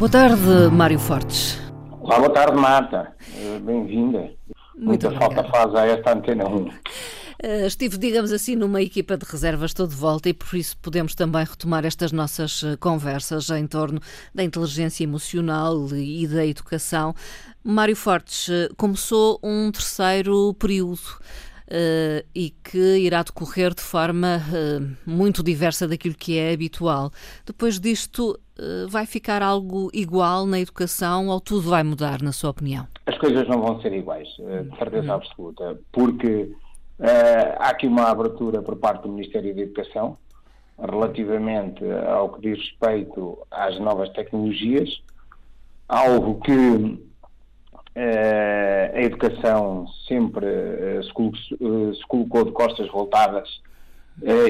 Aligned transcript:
Boa 0.00 0.10
tarde, 0.10 0.70
Mário 0.72 0.98
Fortes. 0.98 1.58
Olá, 2.00 2.18
boa 2.18 2.30
tarde, 2.32 2.56
Marta. 2.56 3.14
Eh, 3.36 3.58
bem-vinda. 3.58 4.30
Muita 4.74 5.10
falta 5.10 5.44
faz 5.44 5.74
a 5.74 5.84
esta 5.84 6.14
antena 6.14 6.48
1. 6.48 6.70
Eh, 7.42 7.66
estive, 7.66 7.98
digamos 7.98 8.32
assim, 8.32 8.56
numa 8.56 8.80
equipa 8.80 9.18
de 9.18 9.26
reservas, 9.26 9.72
estou 9.72 9.86
de 9.86 9.94
volta 9.94 10.30
e 10.30 10.32
por 10.32 10.56
isso 10.56 10.74
podemos 10.78 11.14
também 11.14 11.44
retomar 11.44 11.84
estas 11.84 12.12
nossas 12.12 12.64
eh, 12.64 12.78
conversas 12.78 13.50
em 13.50 13.66
torno 13.66 14.00
da 14.34 14.42
inteligência 14.42 15.04
emocional 15.04 15.76
e 15.94 16.26
da 16.26 16.46
educação. 16.46 17.14
Mário 17.62 17.94
Fortes 17.94 18.48
começou 18.78 19.38
um 19.42 19.70
terceiro 19.70 20.54
período. 20.54 21.20
Uh, 21.72 22.26
e 22.34 22.50
que 22.64 22.96
irá 22.96 23.22
decorrer 23.22 23.72
de 23.72 23.80
forma 23.80 24.42
muito 25.06 25.40
diversa 25.40 25.86
daquilo 25.86 26.16
que 26.16 26.36
é 26.36 26.52
habitual. 26.52 27.12
Depois 27.46 27.78
disto, 27.78 28.36
vai 28.88 29.06
ficar 29.06 29.42
algo 29.42 29.90
igual 29.92 30.46
na 30.46 30.60
educação 30.60 31.28
ou 31.28 31.40
tudo 31.40 31.70
vai 31.70 31.82
mudar, 31.82 32.22
na 32.22 32.32
sua 32.32 32.50
opinião? 32.50 32.86
As 33.06 33.16
coisas 33.18 33.48
não 33.48 33.60
vão 33.60 33.80
ser 33.80 33.92
iguais, 33.92 34.28
de 34.28 34.76
certeza 34.78 35.08
uhum. 35.08 35.14
absoluta, 35.14 35.80
porque 35.92 36.50
Uh, 37.00 37.56
há 37.58 37.70
aqui 37.70 37.86
uma 37.86 38.10
abertura 38.10 38.60
por 38.60 38.76
parte 38.76 39.04
do 39.04 39.08
Ministério 39.08 39.54
da 39.54 39.62
Educação 39.62 40.18
relativamente 40.78 41.82
ao 42.06 42.28
que 42.28 42.42
diz 42.42 42.58
respeito 42.58 43.38
às 43.50 43.80
novas 43.80 44.10
tecnologias, 44.10 45.02
algo 45.88 46.40
que 46.42 46.50
uh, 46.52 47.00
a 48.94 49.00
educação 49.00 49.86
sempre 50.06 50.44
uh, 50.44 51.02
se, 51.02 51.10
colocou, 51.14 51.94
se, 51.94 52.06
colocou 52.06 52.44
de 52.44 52.52
costas 52.52 52.86
voltadas 52.90 53.48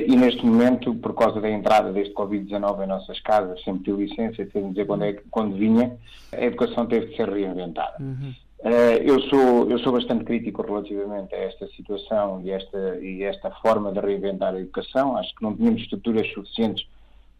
e 0.06 0.16
neste 0.16 0.44
momento, 0.44 0.94
por 0.94 1.14
causa 1.14 1.40
da 1.40 1.48
entrada 1.48 1.92
deste 1.92 2.12
Covid-19 2.14 2.84
em 2.84 2.86
nossas 2.88 3.20
casas, 3.20 3.62
sempre 3.62 3.84
tive 3.84 4.06
licença, 4.06 4.44
tenho 4.46 4.70
dizer 4.70 4.86
quando, 4.86 5.04
é, 5.04 5.12
quando 5.30 5.56
vinha, 5.56 5.96
a 6.32 6.44
educação 6.44 6.86
teve 6.86 7.06
de 7.06 7.16
ser 7.16 7.28
reinventada. 7.28 7.96
Uhum. 8.00 8.34
Uh, 8.60 9.00
eu, 9.02 9.20
sou, 9.22 9.70
eu 9.70 9.78
sou 9.78 9.92
bastante 9.92 10.24
crítico 10.24 10.60
relativamente 10.60 11.34
a 11.34 11.38
esta 11.38 11.66
situação 11.68 12.42
e 12.44 12.50
esta, 12.50 12.98
e 13.00 13.22
esta 13.22 13.50
forma 13.52 13.90
de 13.90 14.00
reinventar 14.00 14.54
a 14.54 14.60
educação. 14.60 15.16
Acho 15.16 15.34
que 15.34 15.42
não 15.42 15.56
tínhamos 15.56 15.80
estruturas 15.80 16.30
suficientes 16.32 16.86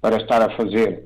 para 0.01 0.17
estar 0.17 0.41
a 0.41 0.57
fazer 0.57 1.05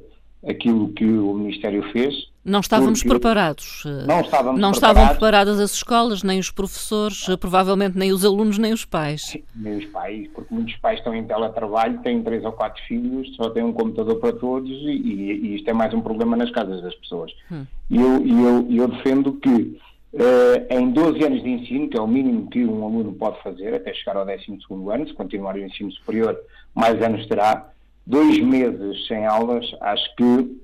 aquilo 0.49 0.89
que 0.93 1.05
o 1.05 1.35
Ministério 1.35 1.83
fez. 1.93 2.15
Não 2.45 2.61
estávamos 2.61 3.03
preparados. 3.03 3.85
Eh, 3.87 4.07
não 4.07 4.21
estávamos 4.21 4.61
Não 4.61 4.71
preparados. 4.71 4.77
estavam 4.77 5.09
preparadas 5.09 5.61
as 5.61 5.73
escolas, 5.73 6.23
nem 6.23 6.39
os 6.39 6.51
professores, 6.51 7.27
eh, 7.29 7.37
provavelmente 7.37 7.97
nem 7.97 8.13
os 8.13 8.23
alunos, 8.25 8.59
nem 8.59 8.73
os 8.73 8.85
pais. 8.85 9.23
Sim, 9.23 9.43
nem 9.57 9.79
os 9.79 9.87
pais, 9.87 10.29
porque 10.35 10.55
muitos 10.55 10.77
pais 10.77 10.99
estão 10.99 11.15
em 11.15 11.25
teletrabalho, 11.25 12.03
têm 12.03 12.23
três 12.23 12.45
ou 12.45 12.53
quatro 12.53 12.83
filhos, 12.85 13.35
só 13.37 13.49
têm 13.49 13.63
um 13.65 13.73
computador 13.73 14.17
para 14.17 14.33
todos 14.35 14.71
e, 14.71 14.91
e 14.91 15.57
isto 15.57 15.69
é 15.71 15.73
mais 15.73 15.95
um 15.95 16.03
problema 16.03 16.37
nas 16.37 16.51
casas 16.51 16.83
das 16.83 16.95
pessoas. 16.97 17.33
Hum. 17.51 17.65
E 17.89 17.97
eu, 17.97 18.27
eu, 18.27 18.67
eu 18.71 18.89
defendo 18.89 19.33
que 19.35 19.79
Uh, 20.15 20.63
em 20.71 20.93
12 20.93 21.25
anos 21.25 21.43
de 21.43 21.51
ensino, 21.51 21.89
que 21.89 21.99
é 21.99 22.01
o 22.01 22.07
mínimo 22.07 22.49
que 22.49 22.65
um 22.65 22.85
aluno 22.85 23.13
pode 23.15 23.43
fazer 23.43 23.75
até 23.75 23.93
chegar 23.93 24.17
ao 24.17 24.25
12 24.25 24.45
ano, 24.93 25.09
se 25.09 25.13
continuar 25.13 25.57
o 25.57 25.59
ensino 25.59 25.91
superior, 25.91 26.39
mais 26.73 27.03
anos 27.03 27.27
terá. 27.27 27.69
Dois 28.07 28.39
meses 28.41 29.07
sem 29.07 29.27
aulas, 29.27 29.65
acho 29.81 30.17
que 30.17 30.61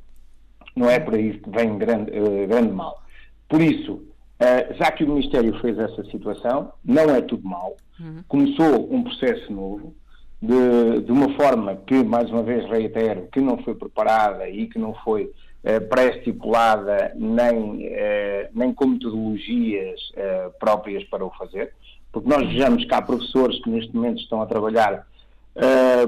não 0.76 0.88
é 0.88 0.98
por 1.00 1.14
aí 1.14 1.38
que 1.38 1.50
vem 1.50 1.78
grande, 1.78 2.10
uh, 2.10 2.46
grande 2.46 2.72
mal. 2.72 3.02
Por 3.48 3.60
isso, 3.60 3.94
uh, 3.94 4.74
já 4.74 4.90
que 4.92 5.04
o 5.04 5.08
Ministério 5.08 5.58
fez 5.60 5.78
essa 5.78 6.04
situação, 6.04 6.72
não 6.84 7.14
é 7.14 7.20
tudo 7.20 7.46
mal. 7.46 7.76
Uhum. 7.98 8.22
Começou 8.28 8.92
um 8.92 9.02
processo 9.02 9.52
novo, 9.52 9.94
de, 10.40 11.02
de 11.02 11.12
uma 11.12 11.34
forma 11.34 11.76
que, 11.86 12.02
mais 12.02 12.30
uma 12.30 12.42
vez 12.42 12.68
reitero, 12.68 13.28
que 13.32 13.40
não 13.40 13.58
foi 13.62 13.74
preparada 13.74 14.48
e 14.48 14.66
que 14.66 14.78
não 14.78 14.94
foi 14.94 15.30
eh, 15.62 15.78
pré-estipulada 15.78 17.12
nem, 17.14 17.84
eh, 17.84 18.48
nem 18.54 18.72
com 18.72 18.86
metodologias 18.86 20.00
eh, 20.16 20.50
próprias 20.58 21.04
para 21.04 21.22
o 21.22 21.30
fazer, 21.30 21.74
porque 22.10 22.26
nós 22.26 22.48
vejamos 22.48 22.86
que 22.86 22.94
há 22.94 23.02
professores 23.02 23.62
que 23.62 23.68
neste 23.68 23.94
momento 23.94 24.22
estão 24.22 24.40
a 24.40 24.46
trabalhar 24.46 25.06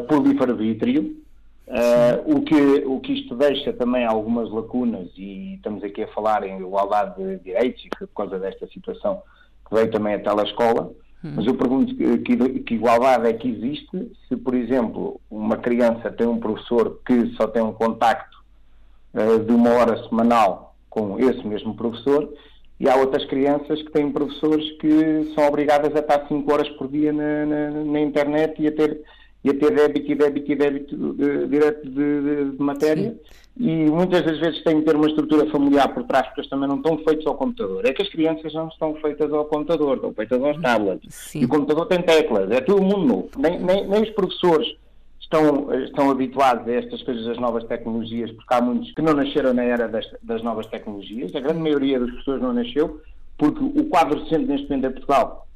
por 0.08 0.24
livre-arbítrio, 0.24 1.16
o, 2.26 2.42
que, 2.42 2.84
o 2.86 3.00
que 3.00 3.12
isto 3.12 3.34
deixa 3.34 3.72
também 3.72 4.04
algumas 4.04 4.50
lacunas, 4.50 5.08
e 5.16 5.54
estamos 5.54 5.82
aqui 5.82 6.02
a 6.02 6.08
falar 6.08 6.46
em 6.46 6.58
igualdade 6.58 7.16
de 7.16 7.38
direitos, 7.38 7.84
e 7.84 7.88
foi 7.96 8.06
por 8.06 8.14
causa 8.14 8.38
desta 8.38 8.66
situação 8.68 9.22
que 9.66 9.74
veio 9.74 9.90
também 9.90 10.14
a 10.14 10.18
telescola, 10.18 10.92
hum. 11.24 11.32
mas 11.36 11.46
eu 11.46 11.54
pergunto 11.54 11.94
que, 11.94 12.18
que, 12.18 12.60
que, 12.60 12.74
igualdade 12.74 13.26
é 13.26 13.32
que 13.32 13.48
existe 13.48 14.12
se, 14.28 14.36
por 14.36 14.54
exemplo, 14.54 15.20
uma 15.30 15.56
criança 15.56 16.10
tem 16.10 16.26
um 16.26 16.38
professor 16.38 17.00
que 17.06 17.34
só 17.36 17.46
tem 17.46 17.62
um 17.62 17.72
contacto 17.72 18.42
eh, 19.14 19.38
de 19.38 19.52
uma 19.52 19.70
hora 19.70 20.02
semanal 20.08 20.74
com 20.88 21.18
esse 21.18 21.46
mesmo 21.46 21.74
professor 21.74 22.32
e 22.80 22.88
há 22.88 22.96
outras 22.96 23.24
crianças 23.26 23.80
que 23.82 23.92
têm 23.92 24.10
professores 24.10 24.70
que 24.78 25.32
são 25.34 25.46
obrigadas 25.46 25.94
a 25.94 26.00
estar 26.00 26.26
5 26.26 26.52
horas 26.52 26.68
por 26.70 26.88
dia 26.88 27.12
na, 27.12 27.46
na, 27.46 27.70
na, 27.70 28.00
internet 28.00 28.60
e 28.60 28.66
a 28.66 28.72
ter, 28.72 29.00
e 29.44 29.50
a 29.50 29.54
ter 29.54 29.74
débito 29.74 30.12
e 30.12 30.14
débito 30.14 30.52
e 30.52 30.56
débito 30.56 31.14
de, 31.14 31.46
direto 31.48 31.88
de, 31.88 32.20
de, 32.22 32.50
de 32.56 32.62
matéria 32.62 33.10
Sim. 33.56 33.64
e 33.64 33.90
muitas 33.90 34.22
das 34.22 34.38
vezes 34.38 34.62
têm 34.62 34.80
que 34.80 34.86
ter 34.86 34.94
uma 34.94 35.08
estrutura 35.08 35.50
familiar 35.50 35.92
por 35.92 36.04
trás 36.04 36.26
porque 36.26 36.42
eles 36.42 36.50
também 36.50 36.68
não 36.68 36.76
estão 36.76 36.98
feitos 36.98 37.26
ao 37.26 37.34
computador. 37.34 37.84
É 37.84 37.92
que 37.92 38.02
as 38.02 38.08
crianças 38.08 38.54
não 38.54 38.68
estão 38.68 38.94
feitas 38.96 39.32
ao 39.32 39.44
computador, 39.46 39.96
estão 39.96 40.14
feitas 40.14 40.42
aos 40.42 40.60
tablets. 40.60 41.14
Sim. 41.14 41.40
E 41.40 41.44
o 41.44 41.48
computador 41.48 41.86
tem 41.86 42.02
teclas, 42.02 42.50
é 42.50 42.60
tudo 42.60 42.82
mundo 42.82 43.06
novo. 43.06 43.30
Nem, 43.36 43.58
nem, 43.58 43.86
nem 43.88 44.02
os 44.02 44.10
professores 44.10 44.76
estão, 45.20 45.72
estão 45.84 46.10
habituados 46.10 46.68
a 46.68 46.72
estas 46.72 47.02
coisas 47.02 47.24
das 47.24 47.38
novas 47.38 47.64
tecnologias, 47.64 48.30
porque 48.30 48.54
há 48.54 48.60
muitos 48.60 48.92
que 48.92 49.02
não 49.02 49.14
nasceram 49.14 49.52
na 49.54 49.64
era 49.64 49.88
das, 49.88 50.06
das 50.22 50.42
novas 50.42 50.66
tecnologias. 50.66 51.34
A 51.34 51.40
grande 51.40 51.60
maioria 51.60 51.98
das 51.98 52.10
pessoas 52.12 52.40
não 52.40 52.52
nasceu, 52.52 53.00
porque 53.36 53.62
o 53.62 53.84
quadro 53.86 54.22
recente 54.22 54.44
neste 54.44 54.68
momento 54.68 54.86
em 54.86 54.92
Portugal 54.92 55.48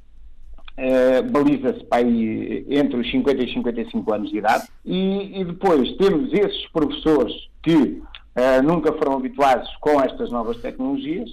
eh, 0.76 1.22
baliza-se 1.22 1.84
para 1.84 1.98
aí 1.98 2.66
entre 2.68 3.00
os 3.00 3.10
50 3.10 3.42
e 3.42 3.52
55 3.52 4.12
anos 4.12 4.30
de 4.30 4.38
idade. 4.38 4.68
E, 4.84 5.40
e 5.40 5.44
depois 5.44 5.96
temos 5.96 6.32
esses 6.32 6.66
professores 6.68 7.34
que 7.62 8.02
eh, 8.34 8.62
nunca 8.62 8.92
foram 8.92 9.14
habituados 9.14 9.68
com 9.80 10.00
estas 10.00 10.30
novas 10.30 10.58
tecnologias 10.58 11.30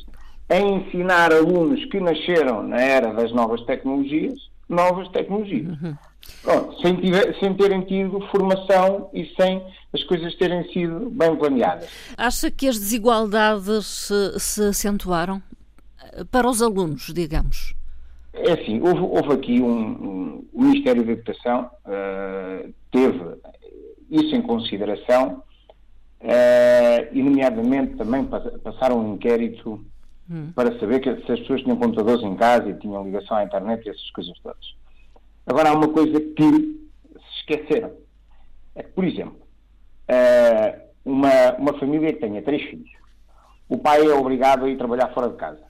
a 0.50 0.58
ensinar 0.58 1.34
alunos 1.34 1.84
que 1.86 2.00
nasceram 2.00 2.64
na 2.64 2.82
era 2.82 3.14
das 3.14 3.32
novas 3.32 3.62
tecnologias 3.66 4.54
novas 4.68 5.08
tecnologias. 5.10 5.70
Uhum. 5.82 5.96
Pronto, 6.42 6.82
sem, 6.82 6.96
tiver, 6.96 7.38
sem, 7.40 7.54
terem 7.54 7.82
tido 7.82 8.20
formação 8.32 9.10
e 9.14 9.26
sem 9.40 9.62
as 9.94 10.04
coisas 10.04 10.34
terem 10.36 10.72
sido 10.72 11.10
bem 11.10 11.36
planeadas. 11.36 11.90
Acha 12.18 12.50
que 12.50 12.68
as 12.68 12.80
desigualdades 12.80 13.86
se, 13.86 14.40
se 14.40 14.64
acentuaram 14.64 15.42
para 16.32 16.50
os 16.50 16.62
alunos, 16.62 17.12
digamos? 17.14 17.74
É 18.34 18.52
assim, 18.54 18.82
houve, 18.82 19.02
houve 19.02 19.34
aqui 19.34 19.62
um, 19.62 19.82
um, 19.82 20.48
O 20.52 20.64
Ministério 20.64 21.06
da 21.06 21.12
Educação 21.12 21.70
uh, 21.86 22.74
teve 22.92 23.20
isso 24.10 24.36
em 24.36 24.42
consideração 24.42 25.44
uh, 26.22 27.08
e, 27.12 27.22
nomeadamente, 27.22 27.96
também 27.96 28.26
passaram 28.64 29.00
um 29.00 29.14
inquérito 29.14 29.86
hum. 30.30 30.52
para 30.56 30.78
saber 30.80 31.00
que, 31.00 31.16
se 31.26 31.32
as 31.32 31.40
pessoas 31.42 31.62
tinham 31.62 31.78
computadores 31.78 32.24
em 32.24 32.36
casa 32.36 32.70
e 32.70 32.74
tinham 32.80 33.04
ligação 33.04 33.38
à 33.38 33.44
internet 33.44 33.86
e 33.86 33.90
essas 33.90 34.12
coisas 34.12 34.38
todas. 34.40 34.76
Agora, 35.46 35.70
há 35.70 35.74
uma 35.74 35.90
coisa 35.90 36.20
que 36.20 36.44
se 36.44 37.40
esqueceram. 37.40 37.92
É 38.76 38.82
que, 38.82 38.92
por 38.92 39.04
exemplo, 39.04 39.38
eh, 40.08 40.80
uma, 41.06 41.54
uma 41.58 41.80
família 41.80 42.14
que 42.14 42.20
tenha 42.20 42.42
três 42.42 42.64
filhos, 42.64 42.90
o 43.70 43.78
pai 43.78 44.06
é 44.06 44.14
obrigado 44.14 44.66
a 44.66 44.70
ir 44.70 44.78
trabalhar 44.78 45.14
fora 45.14 45.30
de 45.30 45.36
casa. 45.36 45.62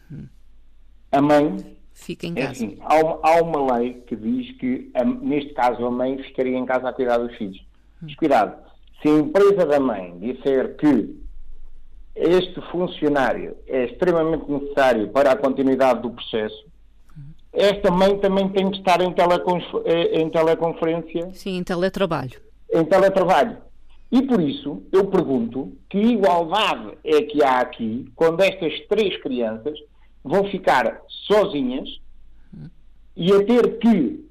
A 1.12 1.22
mãe. 1.22 1.74
Fica 1.94 2.28
em 2.28 2.32
é 2.32 2.48
casa. 2.48 2.48
É 2.48 2.52
assim, 2.52 2.78
há, 2.82 2.96
uma, 2.96 3.20
há 3.22 3.42
uma 3.42 3.78
lei 3.78 3.94
que 4.08 4.16
diz 4.16 4.52
que, 4.58 4.92
a, 4.94 5.04
neste 5.04 5.54
caso, 5.54 5.86
a 5.86 5.92
mãe 5.92 6.18
ficaria 6.18 6.58
em 6.58 6.66
casa 6.66 6.90
a 6.90 6.94
cuidar 6.94 7.18
dos 7.18 7.36
filhos. 7.38 7.64
Mas 8.02 8.16
cuidado, 8.16 8.58
se 9.02 9.08
a 9.08 9.20
empresa 9.20 9.66
da 9.66 9.80
mãe 9.80 10.18
disser 10.20 10.76
que 10.76 11.16
este 12.16 12.62
funcionário 12.72 13.56
é 13.68 13.86
extremamente 13.86 14.50
necessário 14.50 15.10
para 15.10 15.32
a 15.32 15.36
continuidade 15.36 16.02
do 16.02 16.12
processo, 16.12 16.66
esta 17.52 17.92
mãe 17.92 18.18
também 18.18 18.50
tem 18.50 18.70
que 18.72 18.78
estar 18.80 19.00
em, 19.02 19.14
eh, 19.86 20.22
em 20.22 20.30
teleconferência. 20.30 21.30
Sim, 21.34 21.58
em 21.58 21.64
teletrabalho. 21.64 22.42
Em 22.74 22.84
teletrabalho. 22.84 23.58
E 24.12 24.22
por 24.24 24.42
isso 24.42 24.84
eu 24.92 25.08
pergunto 25.08 25.76
que 25.90 25.98
igualdade 25.98 26.98
é 27.04 27.22
que 27.22 27.44
há 27.44 27.60
aqui 27.60 28.12
quando 28.16 28.42
estas 28.42 28.80
três 28.88 29.18
crianças 29.22 29.80
vão 30.24 30.46
ficar 30.50 31.02
sozinhas 31.28 32.00
e 33.16 33.32
a 33.32 33.44
ter 33.44 33.78
que 33.80 34.24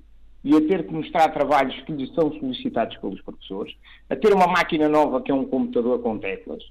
e 0.44 0.56
a 0.56 0.60
ter 0.60 0.84
que 0.84 0.92
mostrar 0.92 1.28
trabalhos 1.28 1.80
que 1.82 1.92
lhes 1.92 2.12
são 2.14 2.32
solicitados 2.32 2.96
pelos 2.96 3.20
professores, 3.20 3.76
a 4.10 4.16
ter 4.16 4.34
uma 4.34 4.48
máquina 4.48 4.88
nova 4.88 5.22
que 5.22 5.30
é 5.30 5.34
um 5.34 5.44
computador 5.44 6.00
com 6.00 6.18
teclas 6.18 6.64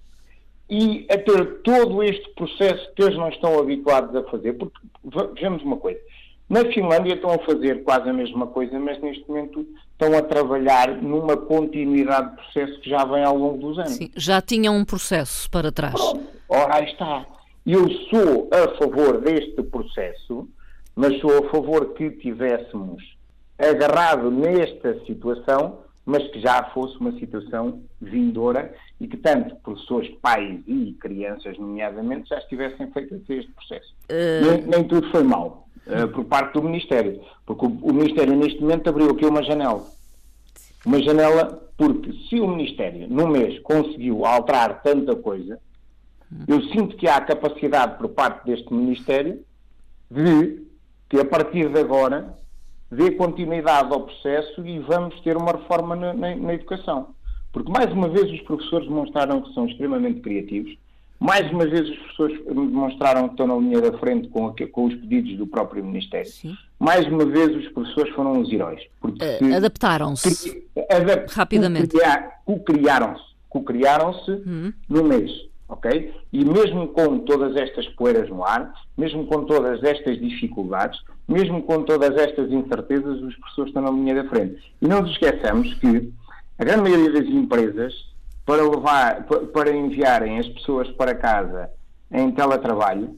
e 0.69 1.05
a 1.09 1.17
ter 1.17 1.61
todo 1.61 2.03
este 2.03 2.29
processo 2.31 2.93
que 2.93 3.01
eles 3.03 3.17
não 3.17 3.29
estão 3.29 3.57
habituados 3.59 4.13
a 4.15 4.23
fazer, 4.29 4.53
porque 4.53 4.77
vejamos 5.33 5.63
uma 5.63 5.77
coisa, 5.77 5.99
Na 6.51 6.65
Finlândia 6.65 7.13
estão 7.13 7.31
a 7.31 7.39
fazer 7.39 7.81
quase 7.85 8.09
a 8.09 8.13
mesma 8.13 8.45
coisa, 8.45 8.77
mas 8.77 9.01
neste 9.01 9.25
momento 9.25 9.65
estão 9.93 10.17
a 10.17 10.21
trabalhar 10.21 11.01
numa 11.01 11.37
continuidade 11.37 12.31
de 12.31 12.35
processo 12.35 12.81
que 12.81 12.89
já 12.89 13.05
vem 13.05 13.23
ao 13.23 13.37
longo 13.37 13.57
dos 13.69 13.79
anos. 13.79 13.93
Sim, 13.93 14.11
já 14.17 14.41
tinham 14.41 14.75
um 14.75 14.83
processo 14.83 15.49
para 15.49 15.71
trás. 15.71 15.93
Pronto, 15.93 16.27
ora 16.49 16.75
aí 16.75 16.91
está. 16.91 17.25
Eu 17.65 17.89
sou 18.09 18.49
a 18.51 18.77
favor 18.77 19.21
deste 19.21 19.61
processo, 19.63 20.47
mas 20.95 21.19
sou 21.19 21.37
a 21.37 21.49
favor 21.49 21.93
que 21.93 22.09
tivéssemos 22.11 23.15
agarrado 23.57 24.31
nesta 24.31 24.99
situação, 25.05 25.79
mas 26.03 26.27
que 26.29 26.41
já 26.41 26.63
fosse 26.73 26.97
uma 26.97 27.11
situação 27.19 27.83
vindoura 28.01 28.73
e 28.99 29.07
que 29.07 29.17
tanto 29.17 29.55
professores, 29.57 30.09
pais 30.21 30.59
e 30.67 30.97
crianças, 30.99 31.57
nomeadamente, 31.59 32.29
já 32.29 32.39
estivessem 32.39 32.91
feito 32.91 33.15
este 33.29 33.51
processo. 33.51 33.93
Uh... 34.09 34.45
Nem, 34.45 34.61
nem, 34.63 34.83
tudo 34.83 35.09
foi 35.11 35.23
mal 35.23 35.67
uh, 35.85 36.07
por 36.07 36.25
parte 36.25 36.53
do 36.53 36.63
Ministério, 36.63 37.21
porque 37.45 37.65
o, 37.65 37.69
o, 37.69 37.93
Ministério 37.93 38.35
neste 38.35 38.59
momento 38.59 38.89
abriu 38.89 39.11
aqui 39.11 39.25
uma 39.25 39.43
janela. 39.43 39.85
Uma 40.83 41.01
janela 41.03 41.61
porque 41.77 42.11
se 42.27 42.39
o 42.39 42.47
Ministério, 42.47 43.07
num 43.07 43.27
mês, 43.27 43.59
conseguiu 43.59 44.25
alterar 44.25 44.81
tanta 44.81 45.15
coisa, 45.15 45.59
eu 46.47 46.61
sinto 46.63 46.95
que 46.95 47.07
há 47.07 47.19
capacidade 47.21 47.97
por 47.97 48.09
parte 48.09 48.45
deste 48.45 48.73
Ministério 48.73 49.43
de 50.09 50.63
que 51.09 51.19
a 51.19 51.25
partir 51.25 51.69
de 51.69 51.79
agora 51.79 52.37
dê 52.89 53.11
continuidade 53.11 53.91
ao 53.91 54.01
processo 54.01 54.65
e 54.65 54.79
vamos 54.79 55.19
ter 55.21 55.35
uma 55.35 55.51
reforma 55.51 55.95
na, 55.95 56.13
na, 56.13 56.35
na 56.35 56.53
educação. 56.53 57.13
Porque, 57.51 57.69
mais 57.69 57.91
uma 57.91 58.07
vez, 58.07 58.31
os 58.31 58.41
professores 58.41 58.87
demonstraram 58.87 59.41
que 59.41 59.53
são 59.53 59.65
extremamente 59.65 60.21
criativos, 60.21 60.77
mais 61.19 61.51
uma 61.51 61.67
vez, 61.67 61.87
os 61.87 61.95
professores 61.97 62.43
demonstraram 62.45 63.27
que 63.27 63.33
estão 63.35 63.45
na 63.45 63.55
linha 63.55 63.79
da 63.79 63.95
frente 63.99 64.27
com, 64.29 64.47
a, 64.47 64.55
com 64.71 64.85
os 64.85 64.95
pedidos 64.95 65.37
do 65.37 65.45
próprio 65.45 65.85
Ministério. 65.85 66.25
Sim. 66.25 66.57
Mais 66.79 67.05
uma 67.05 67.25
vez, 67.25 67.55
os 67.55 67.67
professores 67.73 68.11
foram 68.15 68.41
os 68.41 68.51
heróis. 68.51 68.81
Uh, 69.03 69.55
Adaptaram-se 69.55 70.63
adap 70.89 71.31
rapidamente. 71.31 71.95
Co-criaram-se. 72.43 73.23
Co-criaram-se 73.49 74.31
uhum. 74.31 74.73
no 74.89 75.03
mês 75.03 75.50
ok? 75.71 76.13
E 76.33 76.45
mesmo 76.45 76.89
com 76.89 77.19
todas 77.19 77.55
estas 77.55 77.87
poeiras 77.89 78.29
no 78.29 78.43
ar, 78.43 78.73
mesmo 78.97 79.25
com 79.25 79.45
todas 79.45 79.81
estas 79.83 80.19
dificuldades, 80.19 80.99
mesmo 81.27 81.63
com 81.63 81.83
todas 81.83 82.15
estas 82.17 82.51
incertezas, 82.51 83.21
os 83.21 83.35
professores 83.37 83.69
estão 83.69 83.81
na 83.81 83.89
linha 83.89 84.15
da 84.15 84.29
frente. 84.29 84.61
E 84.81 84.87
não 84.87 85.01
nos 85.01 85.11
esqueçamos 85.11 85.73
que 85.75 86.11
a 86.59 86.63
grande 86.63 86.83
maioria 86.83 87.13
das 87.13 87.25
empresas, 87.25 87.93
para, 88.45 88.61
levar, 88.61 89.25
para 89.53 89.75
enviarem 89.75 90.39
as 90.39 90.47
pessoas 90.49 90.89
para 90.91 91.15
casa 91.15 91.69
em 92.11 92.29
teletrabalho, 92.31 93.17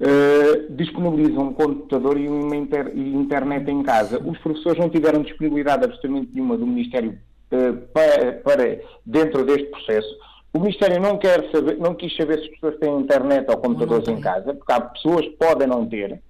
Uh, 0.00 0.72
disponibilizam 0.76 1.48
um 1.48 1.52
computador 1.52 2.20
e 2.20 2.28
uma 2.28 2.54
inter, 2.54 2.96
internet 2.96 3.68
em 3.68 3.82
casa. 3.82 4.22
Os 4.24 4.38
professores 4.38 4.78
não 4.78 4.88
tiveram 4.88 5.22
disponibilidade 5.22 5.86
absolutamente 5.86 6.30
nenhuma 6.32 6.56
do 6.56 6.64
Ministério 6.64 7.18
uh, 7.50 7.76
para, 7.92 8.34
para, 8.34 8.80
dentro 9.04 9.44
deste 9.44 9.66
processo. 9.66 10.08
O 10.58 10.60
Ministério 10.60 11.00
não, 11.00 11.16
quer 11.16 11.48
saber, 11.52 11.78
não 11.78 11.94
quis 11.94 12.16
saber 12.16 12.40
se 12.40 12.46
as 12.46 12.50
pessoas 12.50 12.76
têm 12.80 12.98
internet 12.98 13.48
ou 13.48 13.58
computadores 13.58 14.08
em 14.08 14.20
casa, 14.20 14.52
porque 14.52 14.72
há 14.72 14.80
pessoas 14.80 15.24
que 15.24 15.36
podem 15.36 15.68
não 15.68 15.86
ter, 15.86 16.20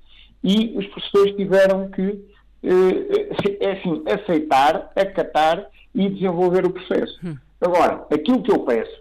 e 0.45 0.77
os 0.77 0.87
professores 0.89 1.35
tiveram 1.35 1.89
que 1.89 2.27
é 2.63 3.71
assim, 3.71 4.03
aceitar, 4.07 4.93
acatar 4.95 5.67
e 5.95 6.11
desenvolver 6.11 6.67
o 6.67 6.71
processo. 6.71 7.19
Hum. 7.25 7.37
Agora, 7.59 8.05
aquilo 8.13 8.43
que 8.43 8.53
eu 8.53 8.59
peço 8.67 9.01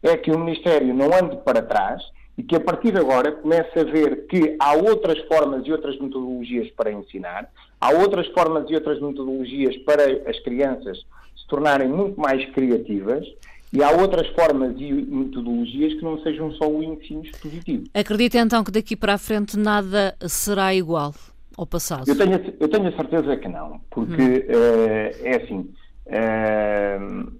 é 0.00 0.16
que 0.16 0.30
o 0.30 0.38
Ministério 0.38 0.94
não 0.94 1.06
ande 1.06 1.38
para 1.38 1.60
trás 1.60 2.00
e 2.36 2.44
que 2.44 2.54
a 2.54 2.60
partir 2.60 2.92
de 2.92 2.98
agora 2.98 3.32
comece 3.32 3.80
a 3.80 3.82
ver 3.82 4.28
que 4.28 4.54
há 4.60 4.74
outras 4.74 5.18
formas 5.26 5.66
e 5.66 5.72
outras 5.72 5.98
metodologias 5.98 6.70
para 6.70 6.92
ensinar, 6.92 7.50
há 7.80 7.90
outras 7.90 8.28
formas 8.28 8.70
e 8.70 8.76
outras 8.76 9.00
metodologias 9.00 9.76
para 9.78 10.04
as 10.30 10.38
crianças 10.44 10.98
se 11.36 11.48
tornarem 11.48 11.88
muito 11.88 12.20
mais 12.20 12.48
criativas 12.52 13.26
e 13.72 13.82
há 13.82 13.90
outras 13.90 14.26
formas 14.28 14.74
e 14.78 14.92
metodologias 14.92 15.94
que 15.94 16.02
não 16.02 16.20
sejam 16.22 16.50
só 16.52 16.68
o 16.68 16.82
ensino 16.82 17.22
expositivo. 17.22 17.84
Acredita 17.92 18.38
então 18.38 18.64
que 18.64 18.70
daqui 18.70 18.96
para 18.96 19.14
a 19.14 19.18
frente 19.18 19.58
nada 19.58 20.16
será 20.26 20.74
igual 20.74 21.14
ao 21.56 21.66
passado? 21.66 22.08
Eu 22.08 22.16
tenho, 22.16 22.54
eu 22.58 22.68
tenho 22.68 22.88
a 22.88 22.92
certeza 22.92 23.36
que 23.36 23.48
não, 23.48 23.80
porque 23.90 24.22
hum. 24.22 24.54
uh, 24.54 25.26
é 25.26 25.36
assim, 25.36 25.74
uh, 26.06 27.32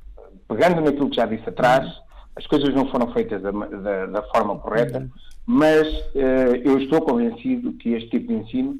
pegando 0.49 0.81
naquilo 0.83 1.09
que 1.09 1.17
já 1.17 1.25
disse 1.25 1.49
atrás, 1.49 1.87
hum. 1.87 2.01
as 2.37 2.47
coisas 2.47 2.75
não 2.75 2.91
foram 2.91 3.13
feitas 3.13 3.41
da, 3.41 3.51
da, 3.51 4.07
da 4.07 4.23
forma 4.25 4.59
correta, 4.59 4.99
hum. 4.99 5.11
mas 5.47 5.89
uh, 5.89 6.57
eu 6.65 6.79
estou 6.79 7.01
convencido 7.01 7.73
que 7.75 7.91
este 7.95 8.11
tipo 8.11 8.29
de 8.29 8.35
ensino 8.35 8.79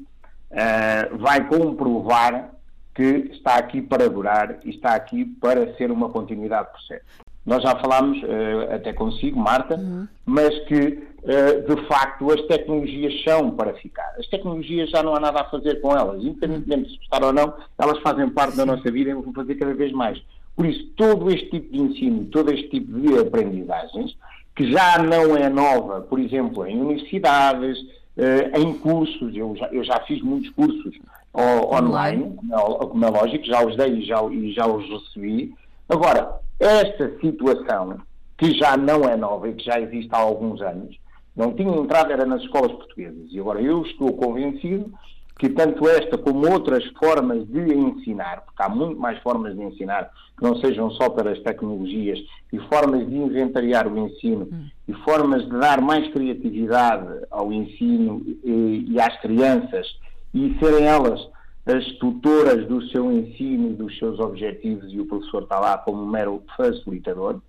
vai 1.19 1.47
comprovar 1.47 2.49
que 2.95 3.29
está 3.31 3.55
aqui 3.55 3.83
para 3.83 4.09
durar 4.09 4.59
e 4.65 4.71
está 4.71 4.95
aqui 4.95 5.23
para 5.23 5.75
ser 5.75 5.91
uma 5.91 6.09
continuidade 6.09 6.69
do 6.69 6.71
processo. 6.71 7.05
Nós 7.49 7.63
já 7.63 7.75
falámos, 7.77 8.21
uh, 8.21 8.75
até 8.75 8.93
consigo, 8.93 9.39
Marta, 9.39 9.75
uhum. 9.75 10.07
mas 10.23 10.55
que, 10.65 10.77
uh, 11.23 11.75
de 11.75 11.87
facto, 11.87 12.31
as 12.31 12.39
tecnologias 12.43 13.23
são 13.23 13.49
para 13.49 13.73
ficar. 13.73 14.13
As 14.19 14.27
tecnologias 14.27 14.91
já 14.91 15.01
não 15.01 15.15
há 15.15 15.19
nada 15.19 15.41
a 15.41 15.45
fazer 15.45 15.81
com 15.81 15.91
elas, 15.97 16.23
independentemente 16.23 16.83
de 16.83 16.91
se 16.91 16.97
gostar 16.99 17.23
ou 17.23 17.33
não, 17.33 17.51
elas 17.79 17.97
fazem 18.03 18.29
parte 18.29 18.55
da 18.55 18.67
nossa 18.67 18.91
vida 18.91 19.09
e 19.09 19.13
vão 19.15 19.33
fazer 19.33 19.55
cada 19.55 19.73
vez 19.73 19.91
mais. 19.91 20.21
Por 20.55 20.67
isso, 20.67 20.85
todo 20.95 21.31
este 21.31 21.49
tipo 21.49 21.73
de 21.73 21.81
ensino, 21.81 22.25
todo 22.25 22.51
este 22.51 22.69
tipo 22.69 22.99
de 22.99 23.17
aprendizagens, 23.17 24.15
que 24.55 24.71
já 24.71 24.99
não 24.99 25.35
é 25.35 25.49
nova, 25.49 26.01
por 26.01 26.19
exemplo, 26.19 26.67
em 26.67 26.79
universidades, 26.79 27.79
uh, 27.79 28.59
em 28.59 28.73
cursos, 28.75 29.35
eu 29.35 29.55
já, 29.55 29.67
eu 29.69 29.83
já 29.83 29.99
fiz 30.01 30.21
muitos 30.21 30.51
cursos 30.51 30.95
online, 31.35 32.35
como 32.35 32.53
é, 32.53 32.85
como 32.85 33.05
é 33.05 33.09
lógico, 33.09 33.43
já 33.45 33.65
os 33.65 33.75
dei 33.75 34.01
e 34.01 34.05
já, 34.05 34.23
e 34.25 34.51
já 34.51 34.67
os 34.67 34.87
recebi. 34.87 35.51
Agora, 35.87 36.39
esta 36.59 37.17
situação, 37.19 37.99
que 38.37 38.53
já 38.53 38.75
não 38.75 39.03
é 39.03 39.15
nova 39.15 39.49
e 39.49 39.53
que 39.53 39.65
já 39.65 39.79
existe 39.79 40.09
há 40.11 40.17
alguns 40.17 40.61
anos, 40.61 40.97
não 41.35 41.53
tinha 41.53 41.73
entrado 41.73 42.11
era 42.11 42.25
nas 42.25 42.41
escolas 42.41 42.71
portuguesas. 42.73 43.31
E 43.31 43.39
agora 43.39 43.61
eu 43.61 43.81
estou 43.83 44.13
convencido 44.13 44.91
que 45.39 45.47
tanto 45.47 45.87
esta 45.87 46.17
como 46.17 46.51
outras 46.51 46.85
formas 46.99 47.47
de 47.47 47.73
ensinar, 47.73 48.41
porque 48.41 48.61
há 48.61 48.67
muito 48.67 48.99
mais 48.99 49.17
formas 49.19 49.55
de 49.55 49.63
ensinar 49.63 50.11
que 50.37 50.43
não 50.43 50.57
sejam 50.57 50.91
só 50.91 51.09
pelas 51.09 51.39
tecnologias, 51.39 52.19
e 52.51 52.59
formas 52.67 53.07
de 53.07 53.15
inventariar 53.15 53.87
o 53.87 53.97
ensino, 53.97 54.49
hum. 54.51 54.67
e 54.85 54.93
formas 55.05 55.43
de 55.45 55.57
dar 55.57 55.79
mais 55.79 56.11
criatividade 56.11 57.07
ao 57.31 57.53
ensino 57.53 58.21
e, 58.43 58.85
e 58.89 58.99
às 58.99 59.17
crianças, 59.21 59.87
e 60.33 60.57
serem 60.59 60.85
elas 60.85 61.25
as 61.65 61.85
tutoras 61.97 62.67
do 62.67 62.81
seu 62.89 63.11
ensino 63.11 63.71
e 63.71 63.73
dos 63.73 63.97
seus 63.97 64.19
objetivos 64.19 64.91
e 64.93 64.99
o 64.99 65.05
professor 65.05 65.43
está 65.43 65.59
lá 65.59 65.77
como 65.77 66.05
mero 66.05 66.43
facilitador. 66.55 67.41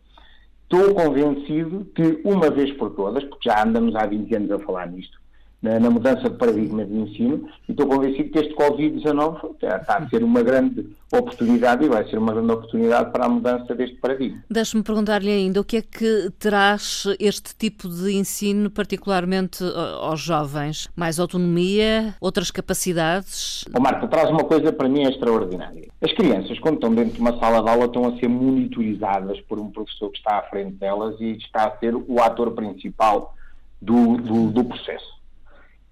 Estou 0.62 0.94
convencido 0.94 1.86
que, 1.94 2.20
uma 2.24 2.50
vez 2.50 2.72
por 2.76 2.90
todas, 2.90 3.24
porque 3.24 3.48
já 3.48 3.62
andamos 3.64 3.94
há 3.96 4.06
20 4.06 4.36
anos 4.36 4.50
a 4.52 4.58
falar 4.60 4.88
nisto, 4.88 5.19
na, 5.62 5.78
na, 5.78 5.90
mudança 5.90 6.28
de 6.28 6.36
paradigma 6.36 6.84
de 6.84 6.94
ensino 6.94 7.48
e 7.68 7.72
estou 7.72 7.86
convencido 7.86 8.30
que 8.30 8.38
este 8.38 8.54
Covid-19 8.54 9.56
está 9.62 9.98
a 9.98 10.08
ser 10.08 10.24
uma 10.24 10.42
grande 10.42 10.86
oportunidade 11.12 11.84
e 11.84 11.88
vai 11.88 12.08
ser 12.08 12.18
uma 12.18 12.32
grande 12.32 12.52
oportunidade 12.52 13.10
para 13.10 13.26
a 13.26 13.28
mudança 13.28 13.74
deste 13.74 13.96
paradigma. 13.96 14.42
Deixe-me 14.50 14.82
perguntar-lhe 14.82 15.30
ainda 15.30 15.60
o 15.60 15.64
que 15.64 15.78
é 15.78 15.82
que 15.82 16.30
traz 16.38 17.04
este 17.18 17.54
tipo 17.56 17.88
de 17.88 18.12
ensino, 18.12 18.70
particularmente 18.70 19.62
aos 20.00 20.20
jovens? 20.20 20.88
Mais 20.96 21.18
autonomia, 21.18 22.14
outras 22.20 22.50
capacidades? 22.50 23.64
Oh, 23.76 23.80
Marta, 23.80 24.06
traz 24.08 24.30
uma 24.30 24.44
coisa 24.44 24.72
para 24.72 24.88
mim 24.88 25.02
extraordinária. 25.02 25.88
As 26.00 26.12
crianças, 26.12 26.58
quando 26.58 26.76
estão 26.76 26.94
dentro 26.94 27.14
de 27.14 27.20
uma 27.20 27.38
sala 27.38 27.62
de 27.62 27.68
aula, 27.68 27.84
estão 27.84 28.06
a 28.06 28.18
ser 28.18 28.28
monitorizadas 28.28 29.40
por 29.42 29.58
um 29.58 29.70
professor 29.70 30.10
que 30.10 30.18
está 30.18 30.38
à 30.38 30.42
frente 30.42 30.76
delas 30.76 31.20
e 31.20 31.32
está 31.32 31.66
a 31.66 31.78
ser 31.78 31.94
o 31.94 32.20
ator 32.20 32.52
principal 32.52 33.34
do, 33.80 34.16
do, 34.16 34.50
do 34.50 34.64
processo. 34.64 35.19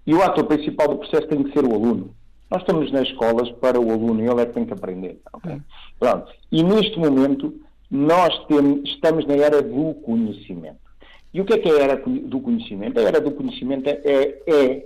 E 0.09 0.13
o 0.15 0.23
ator 0.23 0.43
principal 0.45 0.87
do 0.87 0.97
processo 0.97 1.27
tem 1.27 1.43
que 1.43 1.51
ser 1.51 1.63
o 1.63 1.71
aluno. 1.71 2.15
Nós 2.49 2.61
estamos 2.61 2.91
nas 2.91 3.07
escolas 3.07 3.51
para 3.51 3.79
o 3.79 3.91
aluno 3.91 4.23
e 4.23 4.27
ele 4.27 4.41
é 4.41 4.45
que 4.47 4.53
tem 4.53 4.65
que 4.65 4.73
aprender. 4.73 5.21
Okay? 5.33 5.61
Pronto. 5.99 6.31
E 6.51 6.63
neste 6.63 6.97
momento 6.97 7.53
nós 7.91 8.35
temos, 8.47 8.89
estamos 8.89 9.27
na 9.27 9.35
era 9.35 9.61
do 9.61 9.93
conhecimento. 10.03 10.79
E 11.31 11.39
o 11.39 11.45
que 11.45 11.53
é 11.53 11.57
que 11.59 11.69
é 11.69 11.73
a 11.73 11.83
era 11.83 11.95
do 11.97 12.39
conhecimento? 12.39 12.99
A 12.99 13.03
era 13.03 13.21
do 13.21 13.29
conhecimento 13.29 13.87
é, 13.87 14.41
é 14.47 14.85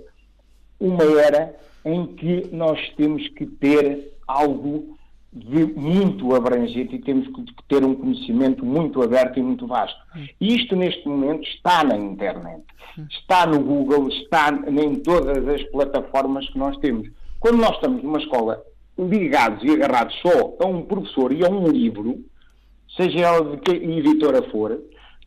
uma 0.78 1.04
era 1.18 1.56
em 1.86 2.04
que 2.04 2.50
nós 2.52 2.78
temos 2.94 3.26
que 3.28 3.46
ter 3.46 4.12
algo 4.28 4.93
muito 5.34 6.34
abrangente 6.34 6.94
e 6.94 7.00
temos 7.00 7.26
que 7.26 7.44
ter 7.68 7.84
um 7.84 7.94
conhecimento 7.94 8.64
muito 8.64 9.02
aberto 9.02 9.38
e 9.38 9.42
muito 9.42 9.66
vasto. 9.66 9.98
E 10.40 10.54
isto, 10.54 10.76
neste 10.76 11.08
momento, 11.08 11.42
está 11.48 11.82
na 11.82 11.96
internet, 11.96 12.62
está 13.10 13.44
no 13.44 13.60
Google, 13.60 14.08
está 14.08 14.50
em 14.68 14.94
todas 14.96 15.46
as 15.48 15.62
plataformas 15.64 16.48
que 16.48 16.58
nós 16.58 16.76
temos. 16.78 17.08
Quando 17.40 17.58
nós 17.58 17.74
estamos 17.74 18.02
numa 18.02 18.18
escola 18.18 18.62
ligados 18.96 19.64
e 19.64 19.70
agarrados 19.70 20.14
só 20.20 20.56
a 20.60 20.66
um 20.66 20.82
professor 20.82 21.32
e 21.32 21.44
a 21.44 21.48
um 21.48 21.66
livro, 21.66 22.24
seja 22.96 23.18
ela 23.18 23.56
de 23.56 23.56
que 23.58 23.72
editora 23.72 24.42
for, 24.50 24.80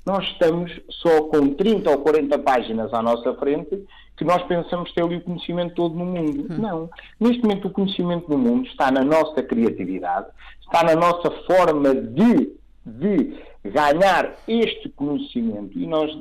nós 0.06 0.26
estamos 0.32 0.72
só 0.90 1.24
com 1.24 1.54
30 1.54 1.90
ou 1.92 1.98
40 1.98 2.40
páginas 2.40 2.94
à 2.94 3.02
nossa 3.02 3.34
frente 3.36 3.84
que 4.18 4.26
nós 4.26 4.44
pensamos 4.44 4.92
ter 4.94 5.04
ali 5.04 5.18
o 5.18 5.22
conhecimento 5.22 5.76
todo 5.76 5.96
no 5.96 6.06
mundo. 6.06 6.48
Hum. 6.50 6.58
Não. 6.58 6.90
Neste 7.20 7.44
momento, 7.44 7.68
o 7.68 7.72
conhecimento 7.72 8.30
no 8.30 8.38
mundo 8.38 8.68
está 8.68 8.92
na 8.92 9.04
nossa 9.04 9.44
criatividade, 9.44 10.28
está 10.62 10.84
na 10.84 10.96
nossa 10.96 11.30
forma 11.46 11.94
de, 11.94 12.52
de 12.84 13.38
ganhar 13.64 14.36
este 14.48 14.90
conhecimento. 14.90 15.78
E 15.78 15.86
nós, 15.86 16.12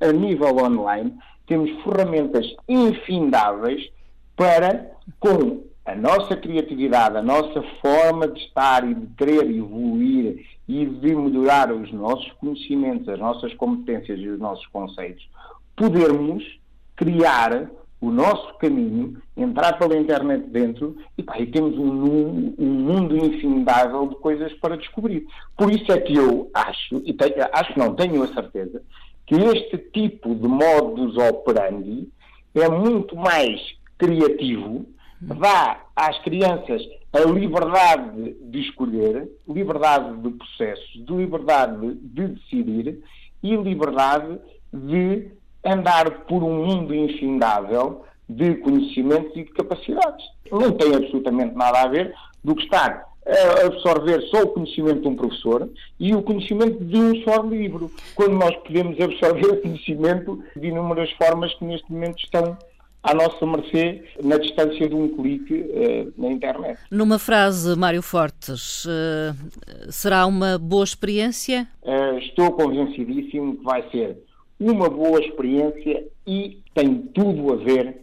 a 0.00 0.12
nível 0.12 0.54
online, 0.58 1.14
temos 1.46 1.70
ferramentas 1.82 2.46
infindáveis 2.68 3.90
para, 4.36 4.92
com 5.18 5.62
a 5.86 5.94
nossa 5.94 6.36
criatividade, 6.36 7.16
a 7.16 7.22
nossa 7.22 7.62
forma 7.80 8.28
de 8.28 8.38
estar 8.40 8.88
e 8.88 8.94
de 8.94 9.06
querer 9.16 9.50
evoluir 9.50 10.46
e 10.68 10.84
de 10.84 11.14
melhorar 11.16 11.72
os 11.72 11.90
nossos 11.90 12.30
conhecimentos, 12.32 13.08
as 13.08 13.18
nossas 13.18 13.54
competências 13.54 14.20
e 14.20 14.28
os 14.28 14.38
nossos 14.38 14.66
conceitos, 14.66 15.26
podermos 15.74 16.59
criar 17.00 17.70
o 17.98 18.10
nosso 18.10 18.54
caminho, 18.58 19.20
entrar 19.34 19.78
pela 19.78 19.96
internet 19.96 20.46
dentro 20.48 20.96
e, 21.16 21.22
pá, 21.22 21.38
e 21.38 21.46
temos 21.46 21.76
um, 21.78 22.54
um, 22.58 22.66
mundo 22.66 23.16
infindável 23.16 24.06
de 24.06 24.16
coisas 24.16 24.52
para 24.54 24.76
descobrir. 24.76 25.26
Por 25.56 25.70
isso 25.70 25.90
é 25.90 25.98
que 25.98 26.14
eu 26.14 26.50
acho, 26.52 26.96
e 27.06 27.12
tenho, 27.14 27.34
acho 27.52 27.78
não, 27.78 27.94
tenho 27.94 28.22
a 28.22 28.28
certeza, 28.28 28.82
que 29.26 29.34
este 29.34 29.78
tipo 29.78 30.34
de 30.34 30.46
modus 30.46 31.16
operandi 31.16 32.08
é 32.54 32.68
muito 32.68 33.16
mais 33.16 33.60
criativo, 33.96 34.86
dá 35.20 35.82
às 35.96 36.18
crianças 36.22 36.82
a 37.12 37.20
liberdade 37.20 38.36
de 38.42 38.60
escolher, 38.60 39.28
liberdade 39.48 40.16
de 40.20 40.30
processo, 40.30 41.04
de 41.04 41.12
liberdade 41.14 41.94
de 41.94 42.28
decidir 42.28 43.02
e 43.42 43.56
liberdade 43.56 44.38
de 44.72 45.39
andar 45.64 46.10
por 46.26 46.42
um 46.42 46.64
mundo 46.64 46.94
infindável 46.94 48.04
de 48.28 48.54
conhecimentos 48.56 49.32
e 49.36 49.44
de 49.44 49.50
capacidades. 49.50 50.24
Não 50.50 50.72
tem 50.72 50.94
absolutamente 50.94 51.54
nada 51.54 51.82
a 51.82 51.88
ver 51.88 52.14
do 52.42 52.54
que 52.54 52.64
estar 52.64 53.10
a 53.26 53.66
absorver 53.66 54.20
só 54.22 54.42
o 54.42 54.48
conhecimento 54.48 55.02
de 55.02 55.08
um 55.08 55.14
professor 55.14 55.68
e 55.98 56.14
o 56.14 56.22
conhecimento 56.22 56.82
de 56.84 56.96
um 56.96 57.22
só 57.22 57.42
livro, 57.42 57.90
quando 58.14 58.32
nós 58.32 58.56
podemos 58.56 58.98
absorver 59.00 59.46
o 59.46 59.60
conhecimento 59.60 60.42
de 60.56 60.68
inúmeras 60.68 61.10
formas 61.12 61.52
que 61.54 61.64
neste 61.64 61.92
momento 61.92 62.18
estão 62.24 62.56
à 63.02 63.14
nossa 63.14 63.46
mercê 63.46 64.04
na 64.22 64.36
distância 64.36 64.88
de 64.88 64.94
um 64.94 65.08
clique 65.08 65.54
uh, 65.54 66.12
na 66.16 66.28
internet. 66.28 66.78
Numa 66.90 67.18
frase, 67.18 67.76
Mário 67.76 68.02
Fortes, 68.02 68.84
uh, 68.84 69.90
será 69.90 70.26
uma 70.26 70.58
boa 70.58 70.84
experiência? 70.84 71.66
Uh, 71.82 72.18
estou 72.18 72.52
convencidíssimo 72.52 73.56
que 73.56 73.64
vai 73.64 73.88
ser 73.90 74.18
uma 74.60 74.88
boa 74.88 75.20
experiência 75.20 76.06
e 76.26 76.58
tem 76.74 76.96
tudo 77.14 77.52
a 77.52 77.56
ver 77.56 77.96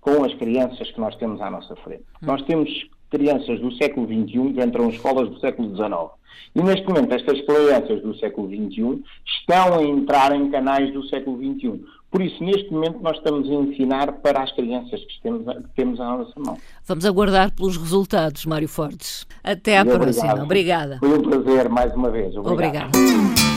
com 0.00 0.24
as 0.24 0.34
crianças 0.34 0.90
que 0.90 1.00
nós 1.00 1.14
temos 1.16 1.40
à 1.40 1.50
nossa 1.50 1.76
frente. 1.76 2.02
Hum. 2.22 2.26
Nós 2.26 2.42
temos 2.42 2.68
crianças 3.10 3.60
do 3.60 3.72
século 3.72 4.06
XXI 4.06 4.52
que 4.54 4.62
entram 4.62 4.86
em 4.86 4.90
escolas 4.90 5.28
do 5.28 5.38
século 5.40 5.74
XIX. 5.74 6.20
E 6.54 6.62
neste 6.62 6.86
momento 6.86 7.12
estas 7.12 7.40
crianças 7.42 8.02
do 8.02 8.16
século 8.16 8.48
XXI 8.48 9.02
estão 9.24 9.78
a 9.78 9.82
entrar 9.82 10.34
em 10.34 10.50
canais 10.50 10.92
do 10.92 11.06
século 11.08 11.36
XXI. 11.36 11.84
Por 12.10 12.20
isso, 12.22 12.42
neste 12.42 12.72
momento, 12.72 12.98
nós 13.00 13.16
estamos 13.18 13.48
a 13.48 13.54
ensinar 13.54 14.12
para 14.14 14.42
as 14.42 14.50
crianças 14.52 15.00
que 15.00 15.22
temos, 15.22 15.44
que 15.44 15.68
temos 15.76 16.00
à 16.00 16.16
nossa 16.16 16.32
mão. 16.40 16.58
Vamos 16.84 17.06
aguardar 17.06 17.54
pelos 17.54 17.76
resultados, 17.76 18.46
Mário 18.46 18.68
Fortes. 18.68 19.26
Até 19.44 19.78
à 19.78 19.84
próxima. 19.84 20.42
Obrigada. 20.42 20.98
Foi 20.98 21.16
um 21.16 21.22
prazer, 21.22 21.68
mais 21.68 21.94
uma 21.94 22.10
vez. 22.10 22.36
Obrigado. 22.36 22.88
Obrigada. 22.88 23.49